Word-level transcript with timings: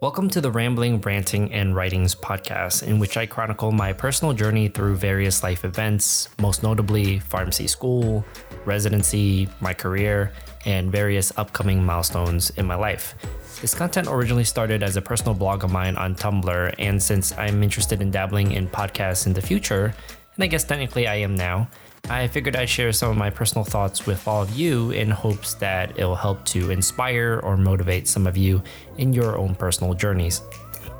Welcome 0.00 0.30
to 0.30 0.40
the 0.40 0.50
Rambling, 0.50 0.98
Ranting, 1.02 1.52
and 1.52 1.76
Writings 1.76 2.14
podcast, 2.14 2.84
in 2.84 2.98
which 2.98 3.18
I 3.18 3.26
chronicle 3.26 3.70
my 3.70 3.92
personal 3.92 4.32
journey 4.32 4.68
through 4.68 4.96
various 4.96 5.42
life 5.42 5.62
events, 5.62 6.30
most 6.40 6.62
notably 6.62 7.18
pharmacy 7.18 7.66
school, 7.66 8.24
residency, 8.64 9.46
my 9.60 9.74
career, 9.74 10.32
and 10.64 10.90
various 10.90 11.36
upcoming 11.36 11.84
milestones 11.84 12.48
in 12.56 12.64
my 12.64 12.76
life. 12.76 13.14
This 13.60 13.74
content 13.74 14.08
originally 14.08 14.44
started 14.44 14.82
as 14.82 14.96
a 14.96 15.02
personal 15.02 15.34
blog 15.34 15.64
of 15.64 15.70
mine 15.70 15.96
on 15.96 16.14
Tumblr, 16.14 16.74
and 16.78 17.02
since 17.02 17.36
I'm 17.36 17.62
interested 17.62 18.00
in 18.00 18.10
dabbling 18.10 18.52
in 18.52 18.68
podcasts 18.68 19.26
in 19.26 19.34
the 19.34 19.42
future, 19.42 19.94
and 20.34 20.42
I 20.42 20.46
guess 20.46 20.64
technically 20.64 21.08
I 21.08 21.16
am 21.16 21.34
now, 21.34 21.68
I 22.10 22.26
figured 22.26 22.56
I'd 22.56 22.68
share 22.68 22.92
some 22.92 23.08
of 23.08 23.16
my 23.16 23.30
personal 23.30 23.64
thoughts 23.64 24.04
with 24.04 24.26
all 24.26 24.42
of 24.42 24.50
you 24.50 24.90
in 24.90 25.10
hopes 25.10 25.54
that 25.54 25.96
it 25.96 26.04
will 26.04 26.16
help 26.16 26.44
to 26.46 26.72
inspire 26.72 27.40
or 27.44 27.56
motivate 27.56 28.08
some 28.08 28.26
of 28.26 28.36
you 28.36 28.64
in 28.98 29.12
your 29.12 29.38
own 29.38 29.54
personal 29.54 29.94
journeys. 29.94 30.42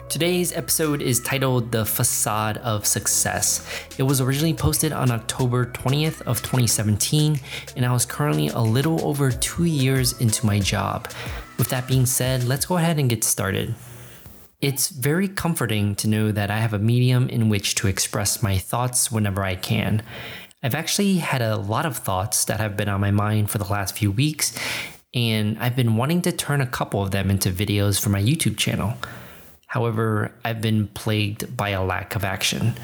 Today's 0.08 0.52
episode 0.52 1.02
is 1.02 1.18
titled 1.18 1.72
The 1.72 1.84
Facade 1.84 2.58
of 2.58 2.86
Success. 2.86 3.66
It 3.98 4.04
was 4.04 4.20
originally 4.20 4.54
posted 4.54 4.92
on 4.92 5.10
October 5.10 5.66
20th 5.66 6.22
of 6.22 6.38
2017 6.42 7.40
and 7.74 7.84
I 7.84 7.92
was 7.92 8.06
currently 8.06 8.46
a 8.46 8.60
little 8.60 9.04
over 9.04 9.32
2 9.32 9.64
years 9.64 10.16
into 10.20 10.46
my 10.46 10.60
job. 10.60 11.08
With 11.58 11.70
that 11.70 11.88
being 11.88 12.06
said, 12.06 12.44
let's 12.44 12.66
go 12.66 12.76
ahead 12.76 13.00
and 13.00 13.10
get 13.10 13.24
started. 13.24 13.74
It's 14.60 14.90
very 14.90 15.26
comforting 15.26 15.96
to 15.96 16.06
know 16.06 16.30
that 16.30 16.52
I 16.52 16.58
have 16.58 16.72
a 16.72 16.78
medium 16.78 17.28
in 17.28 17.48
which 17.48 17.74
to 17.76 17.88
express 17.88 18.44
my 18.44 18.58
thoughts 18.58 19.10
whenever 19.10 19.42
I 19.42 19.56
can. 19.56 20.04
I've 20.62 20.74
actually 20.74 21.16
had 21.16 21.40
a 21.40 21.56
lot 21.56 21.86
of 21.86 21.96
thoughts 21.96 22.44
that 22.44 22.60
have 22.60 22.76
been 22.76 22.88
on 22.88 23.00
my 23.00 23.10
mind 23.10 23.50
for 23.50 23.56
the 23.56 23.64
last 23.64 23.96
few 23.96 24.10
weeks, 24.10 24.54
and 25.14 25.58
I've 25.58 25.74
been 25.74 25.96
wanting 25.96 26.20
to 26.22 26.32
turn 26.32 26.60
a 26.60 26.66
couple 26.66 27.02
of 27.02 27.12
them 27.12 27.30
into 27.30 27.50
videos 27.50 27.98
for 27.98 28.10
my 28.10 28.20
YouTube 28.20 28.58
channel. 28.58 28.94
However, 29.68 30.32
I've 30.44 30.60
been 30.60 30.88
plagued 30.88 31.56
by 31.56 31.70
a 31.70 31.82
lack 31.82 32.14
of 32.14 32.24
action. 32.24 32.74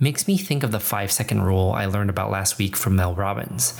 Makes 0.00 0.26
me 0.26 0.36
think 0.36 0.64
of 0.64 0.72
the 0.72 0.80
five 0.80 1.12
second 1.12 1.42
rule 1.42 1.70
I 1.70 1.86
learned 1.86 2.10
about 2.10 2.32
last 2.32 2.58
week 2.58 2.74
from 2.74 2.96
Mel 2.96 3.14
Robbins. 3.14 3.78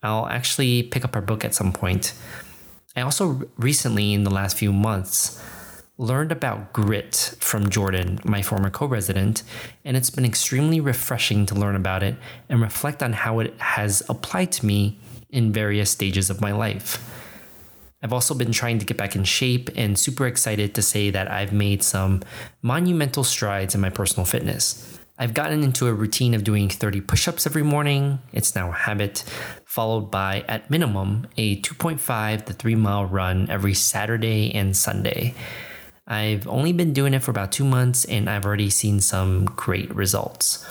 I'll 0.00 0.28
actually 0.28 0.84
pick 0.84 1.04
up 1.04 1.16
her 1.16 1.20
book 1.20 1.44
at 1.44 1.54
some 1.54 1.72
point. 1.72 2.12
I 2.94 3.00
also 3.00 3.48
recently, 3.56 4.14
in 4.14 4.22
the 4.22 4.30
last 4.30 4.56
few 4.56 4.72
months, 4.72 5.42
learned 5.98 6.30
about 6.30 6.72
grit 6.72 7.34
from 7.40 7.68
Jordan, 7.68 8.20
my 8.24 8.40
former 8.40 8.70
co 8.70 8.86
resident, 8.86 9.42
and 9.84 9.96
it's 9.96 10.10
been 10.10 10.24
extremely 10.24 10.80
refreshing 10.80 11.44
to 11.46 11.56
learn 11.56 11.74
about 11.74 12.04
it 12.04 12.14
and 12.48 12.60
reflect 12.60 13.02
on 13.02 13.12
how 13.12 13.40
it 13.40 13.52
has 13.60 14.02
applied 14.08 14.52
to 14.52 14.64
me 14.64 14.98
in 15.28 15.52
various 15.52 15.90
stages 15.90 16.30
of 16.30 16.40
my 16.40 16.52
life. 16.52 17.04
I've 18.00 18.12
also 18.12 18.32
been 18.32 18.52
trying 18.52 18.78
to 18.78 18.86
get 18.86 18.96
back 18.96 19.16
in 19.16 19.24
shape 19.24 19.70
and 19.74 19.98
super 19.98 20.26
excited 20.26 20.72
to 20.76 20.82
say 20.82 21.10
that 21.10 21.28
I've 21.28 21.52
made 21.52 21.82
some 21.82 22.22
monumental 22.62 23.24
strides 23.24 23.74
in 23.74 23.80
my 23.80 23.90
personal 23.90 24.24
fitness. 24.24 25.00
I've 25.18 25.34
gotten 25.34 25.64
into 25.64 25.88
a 25.88 25.92
routine 25.92 26.32
of 26.32 26.44
doing 26.44 26.68
30 26.68 27.00
push 27.00 27.26
ups 27.26 27.44
every 27.44 27.64
morning. 27.64 28.20
It's 28.32 28.54
now 28.54 28.68
a 28.68 28.72
habit, 28.72 29.24
followed 29.64 30.12
by, 30.12 30.44
at 30.46 30.70
minimum, 30.70 31.26
a 31.36 31.60
2.5 31.60 32.44
to 32.44 32.52
3 32.52 32.74
mile 32.76 33.04
run 33.04 33.50
every 33.50 33.74
Saturday 33.74 34.54
and 34.54 34.76
Sunday. 34.76 35.34
I've 36.08 36.48
only 36.48 36.72
been 36.72 36.94
doing 36.94 37.12
it 37.12 37.22
for 37.22 37.30
about 37.30 37.52
two 37.52 37.64
months 37.64 38.06
and 38.06 38.30
I've 38.30 38.46
already 38.46 38.70
seen 38.70 39.00
some 39.00 39.44
great 39.44 39.94
results. 39.94 40.66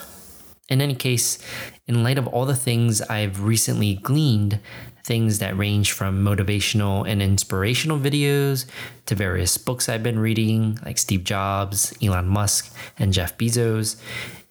In 0.67 0.81
any 0.81 0.95
case, 0.95 1.37
in 1.85 2.03
light 2.03 2.17
of 2.17 2.27
all 2.27 2.45
the 2.45 2.55
things 2.55 3.01
I've 3.03 3.43
recently 3.43 3.95
gleaned, 3.95 4.59
things 5.03 5.37
that 5.39 5.55
range 5.55 5.91
from 5.91 6.25
motivational 6.25 7.07
and 7.07 7.21
inspirational 7.21 7.99
videos 7.99 8.65
to 9.05 9.15
various 9.15 9.57
books 9.57 9.87
I've 9.87 10.03
been 10.03 10.19
reading, 10.19 10.79
like 10.83 10.97
Steve 10.97 11.23
Jobs, 11.23 11.93
Elon 12.03 12.27
Musk, 12.27 12.75
and 12.97 13.13
Jeff 13.13 13.37
Bezos, 13.37 13.95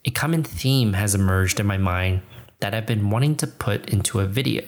a 0.04 0.10
common 0.10 0.44
theme 0.44 0.92
has 0.92 1.16
emerged 1.16 1.58
in 1.58 1.66
my 1.66 1.76
mind 1.76 2.22
that 2.60 2.74
I've 2.74 2.86
been 2.86 3.10
wanting 3.10 3.36
to 3.36 3.46
put 3.46 3.90
into 3.90 4.20
a 4.20 4.24
video 4.24 4.62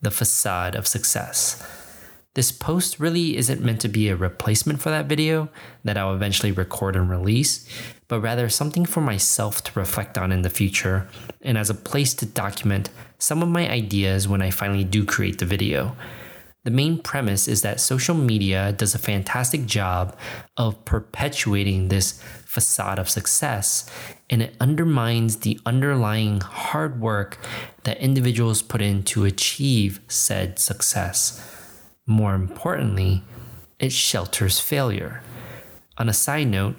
the 0.00 0.10
facade 0.10 0.74
of 0.74 0.86
success. 0.86 1.62
This 2.34 2.52
post 2.52 3.00
really 3.00 3.36
isn't 3.36 3.60
meant 3.60 3.80
to 3.80 3.88
be 3.88 4.08
a 4.08 4.14
replacement 4.14 4.80
for 4.80 4.90
that 4.90 5.06
video 5.06 5.48
that 5.82 5.96
I'll 5.96 6.14
eventually 6.14 6.52
record 6.52 6.94
and 6.94 7.10
release, 7.10 7.68
but 8.06 8.20
rather 8.20 8.48
something 8.48 8.84
for 8.84 9.00
myself 9.00 9.64
to 9.64 9.78
reflect 9.78 10.16
on 10.16 10.30
in 10.30 10.42
the 10.42 10.50
future 10.50 11.08
and 11.42 11.58
as 11.58 11.70
a 11.70 11.74
place 11.74 12.14
to 12.14 12.26
document 12.26 12.90
some 13.18 13.42
of 13.42 13.48
my 13.48 13.68
ideas 13.68 14.28
when 14.28 14.42
I 14.42 14.50
finally 14.50 14.84
do 14.84 15.04
create 15.04 15.40
the 15.40 15.44
video. 15.44 15.96
The 16.62 16.70
main 16.70 17.02
premise 17.02 17.48
is 17.48 17.62
that 17.62 17.80
social 17.80 18.14
media 18.14 18.72
does 18.72 18.94
a 18.94 18.98
fantastic 18.98 19.66
job 19.66 20.16
of 20.56 20.84
perpetuating 20.84 21.88
this 21.88 22.22
facade 22.44 23.00
of 23.00 23.10
success, 23.10 23.90
and 24.28 24.40
it 24.40 24.54
undermines 24.60 25.38
the 25.38 25.58
underlying 25.66 26.40
hard 26.42 27.00
work 27.00 27.38
that 27.82 27.98
individuals 27.98 28.62
put 28.62 28.82
in 28.82 29.02
to 29.04 29.24
achieve 29.24 30.00
said 30.06 30.60
success. 30.60 31.59
More 32.06 32.34
importantly, 32.34 33.22
it 33.78 33.92
shelters 33.92 34.60
failure. 34.60 35.22
On 35.98 36.08
a 36.08 36.12
side 36.12 36.48
note, 36.48 36.76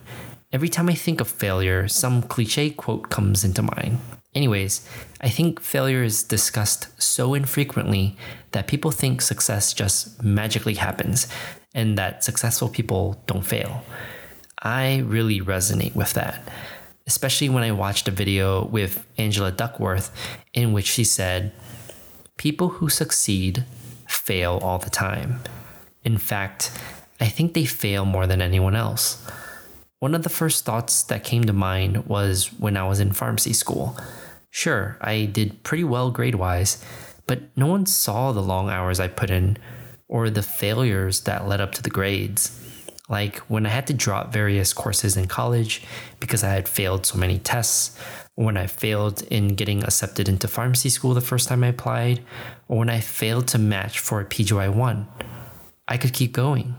every 0.51 0.69
time 0.69 0.89
I 0.89 0.93
think 0.93 1.21
of 1.21 1.27
failure, 1.27 1.87
some 1.87 2.21
cliche 2.21 2.69
quote 2.69 3.09
comes 3.09 3.43
into 3.43 3.61
mind. 3.61 3.99
Anyways, 4.33 4.87
I 5.19 5.29
think 5.29 5.59
failure 5.59 6.03
is 6.03 6.23
discussed 6.23 6.87
so 7.01 7.33
infrequently 7.33 8.15
that 8.51 8.67
people 8.67 8.91
think 8.91 9.21
success 9.21 9.73
just 9.73 10.23
magically 10.23 10.75
happens 10.75 11.27
and 11.73 11.97
that 11.97 12.23
successful 12.23 12.69
people 12.69 13.21
don't 13.27 13.45
fail. 13.45 13.83
I 14.61 14.99
really 14.99 15.41
resonate 15.41 15.95
with 15.95 16.13
that, 16.13 16.47
especially 17.07 17.49
when 17.49 17.63
I 17.63 17.71
watched 17.71 18.07
a 18.07 18.11
video 18.11 18.65
with 18.65 19.05
Angela 19.17 19.51
Duckworth 19.51 20.11
in 20.53 20.71
which 20.71 20.85
she 20.85 21.03
said, 21.03 21.51
People 22.37 22.69
who 22.69 22.89
succeed 22.89 23.65
fail 24.23 24.59
all 24.61 24.77
the 24.77 24.89
time. 24.89 25.39
In 26.03 26.17
fact, 26.17 26.71
I 27.19 27.27
think 27.27 27.53
they 27.53 27.65
fail 27.65 28.05
more 28.05 28.27
than 28.27 28.41
anyone 28.41 28.75
else. 28.75 29.25
One 29.99 30.13
of 30.13 30.23
the 30.23 30.29
first 30.29 30.63
thoughts 30.63 31.03
that 31.03 31.23
came 31.23 31.43
to 31.45 31.53
mind 31.53 32.05
was 32.05 32.47
when 32.59 32.77
I 32.77 32.87
was 32.87 32.99
in 32.99 33.13
pharmacy 33.13 33.53
school. 33.53 33.97
Sure, 34.49 34.97
I 35.01 35.25
did 35.25 35.63
pretty 35.63 35.83
well 35.83 36.11
grade 36.11 36.35
wise, 36.35 36.83
but 37.25 37.41
no 37.55 37.67
one 37.67 37.85
saw 37.85 38.31
the 38.31 38.41
long 38.41 38.69
hours 38.69 38.99
I 38.99 39.07
put 39.07 39.29
in 39.29 39.57
or 40.07 40.29
the 40.29 40.43
failures 40.43 41.21
that 41.21 41.47
led 41.47 41.61
up 41.61 41.71
to 41.73 41.81
the 41.81 41.89
grades. 41.89 42.57
Like 43.11 43.39
when 43.49 43.65
I 43.65 43.69
had 43.69 43.87
to 43.87 43.93
drop 43.93 44.31
various 44.31 44.71
courses 44.71 45.17
in 45.17 45.27
college 45.27 45.83
because 46.21 46.45
I 46.45 46.49
had 46.49 46.69
failed 46.69 47.05
so 47.05 47.17
many 47.17 47.37
tests, 47.39 47.99
when 48.35 48.55
I 48.55 48.67
failed 48.67 49.21
in 49.23 49.49
getting 49.49 49.83
accepted 49.83 50.29
into 50.29 50.47
pharmacy 50.47 50.89
school 50.89 51.13
the 51.13 51.19
first 51.21 51.49
time 51.49 51.63
I 51.63 51.67
applied, 51.67 52.21
or 52.69 52.79
when 52.79 52.89
I 52.89 53.01
failed 53.01 53.49
to 53.49 53.57
match 53.57 53.99
for 53.99 54.21
a 54.21 54.25
PGY 54.25 54.73
1. 54.73 55.07
I 55.89 55.97
could 55.97 56.13
keep 56.13 56.31
going. 56.31 56.75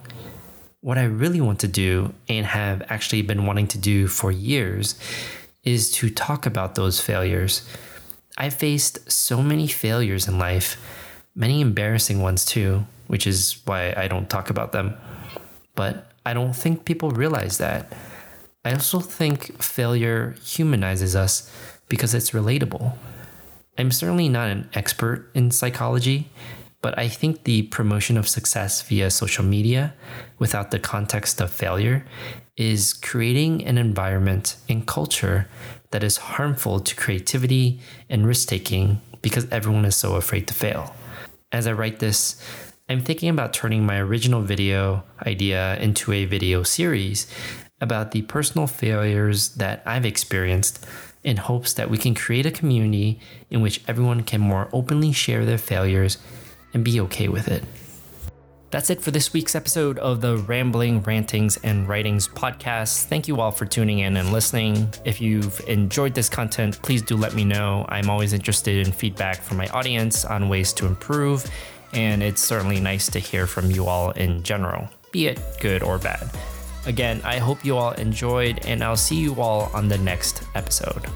What 0.81 0.97
I 0.97 1.04
really 1.04 1.41
want 1.41 1.60
to 1.60 1.69
do, 1.69 2.15
and 2.28 2.47
have 2.47 2.82
actually 2.88 3.22
been 3.22 3.44
wanting 3.44 3.66
to 3.69 3.78
do 3.78 4.09
for 4.09 4.32
years, 4.32 4.99
is 5.62 5.93
to 5.93 6.09
talk 6.09 6.47
about 6.47 6.75
those 6.75 7.00
failures. 7.00 7.69
I 8.38 8.49
faced 8.49 9.12
so 9.12 9.43
many 9.43 9.69
failures 9.69 10.26
in 10.26 10.38
life, 10.38 10.82
many 11.34 11.60
embarrassing 11.60 12.22
ones 12.22 12.47
too, 12.47 12.87
which 13.06 13.26
is 13.26 13.60
why 13.66 13.93
I 13.94 14.09
don't 14.09 14.31
talk 14.31 14.49
about 14.49 14.72
them. 14.72 14.97
But 15.75 16.11
I 16.24 16.34
don't 16.34 16.54
think 16.54 16.84
people 16.84 17.10
realize 17.10 17.58
that. 17.58 17.92
I 18.64 18.72
also 18.72 19.00
think 19.00 19.62
failure 19.62 20.36
humanizes 20.44 21.16
us 21.16 21.50
because 21.88 22.14
it's 22.14 22.30
relatable. 22.30 22.96
I'm 23.78 23.90
certainly 23.90 24.28
not 24.28 24.48
an 24.50 24.68
expert 24.74 25.30
in 25.34 25.50
psychology, 25.50 26.30
but 26.80 26.98
I 26.98 27.08
think 27.08 27.44
the 27.44 27.62
promotion 27.62 28.16
of 28.16 28.28
success 28.28 28.82
via 28.82 29.10
social 29.10 29.44
media 29.44 29.94
without 30.38 30.70
the 30.70 30.78
context 30.78 31.40
of 31.40 31.50
failure 31.50 32.04
is 32.56 32.92
creating 32.92 33.64
an 33.64 33.78
environment 33.78 34.56
and 34.68 34.86
culture 34.86 35.48
that 35.90 36.04
is 36.04 36.16
harmful 36.16 36.80
to 36.80 36.94
creativity 36.94 37.80
and 38.08 38.26
risk 38.26 38.48
taking 38.48 39.00
because 39.22 39.48
everyone 39.50 39.84
is 39.84 39.96
so 39.96 40.16
afraid 40.16 40.46
to 40.48 40.54
fail. 40.54 40.94
As 41.50 41.66
I 41.66 41.72
write 41.72 41.98
this, 41.98 42.42
I'm 42.92 43.00
thinking 43.00 43.30
about 43.30 43.54
turning 43.54 43.86
my 43.86 43.98
original 43.98 44.42
video 44.42 45.02
idea 45.24 45.78
into 45.78 46.12
a 46.12 46.26
video 46.26 46.62
series 46.62 47.26
about 47.80 48.10
the 48.10 48.20
personal 48.20 48.66
failures 48.66 49.54
that 49.54 49.82
I've 49.86 50.04
experienced 50.04 50.86
in 51.24 51.38
hopes 51.38 51.72
that 51.72 51.88
we 51.88 51.96
can 51.96 52.14
create 52.14 52.44
a 52.44 52.50
community 52.50 53.18
in 53.48 53.62
which 53.62 53.80
everyone 53.88 54.24
can 54.24 54.42
more 54.42 54.68
openly 54.74 55.10
share 55.10 55.46
their 55.46 55.56
failures 55.56 56.18
and 56.74 56.84
be 56.84 57.00
okay 57.00 57.28
with 57.28 57.48
it. 57.48 57.64
That's 58.70 58.90
it 58.90 59.00
for 59.00 59.10
this 59.10 59.32
week's 59.32 59.54
episode 59.54 59.98
of 59.98 60.20
the 60.20 60.36
Rambling, 60.36 61.02
Rantings, 61.02 61.56
and 61.58 61.88
Writings 61.88 62.28
podcast. 62.28 63.04
Thank 63.04 63.26
you 63.26 63.40
all 63.40 63.52
for 63.52 63.64
tuning 63.64 64.00
in 64.00 64.18
and 64.18 64.32
listening. 64.32 64.92
If 65.06 65.18
you've 65.18 65.60
enjoyed 65.66 66.14
this 66.14 66.28
content, 66.28 66.80
please 66.82 67.00
do 67.00 67.16
let 67.16 67.34
me 67.34 67.44
know. 67.44 67.86
I'm 67.88 68.10
always 68.10 68.34
interested 68.34 68.86
in 68.86 68.92
feedback 68.92 69.40
from 69.40 69.56
my 69.56 69.68
audience 69.68 70.26
on 70.26 70.50
ways 70.50 70.74
to 70.74 70.86
improve, 70.86 71.50
and 71.92 72.22
it's 72.22 72.42
certainly 72.42 72.80
nice 72.80 73.08
to 73.10 73.18
hear 73.18 73.46
from 73.46 73.70
you 73.70 73.86
all 73.86 74.10
in 74.12 74.42
general, 74.42 74.88
be 75.10 75.26
it 75.26 75.40
good 75.60 75.82
or 75.82 75.98
bad. 75.98 76.30
Again, 76.86 77.20
I 77.24 77.38
hope 77.38 77.64
you 77.64 77.76
all 77.76 77.92
enjoyed, 77.92 78.64
and 78.66 78.82
I'll 78.82 78.96
see 78.96 79.16
you 79.16 79.40
all 79.40 79.70
on 79.72 79.88
the 79.88 79.98
next 79.98 80.42
episode. 80.54 81.06